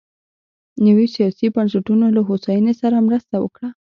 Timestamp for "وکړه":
3.39-3.69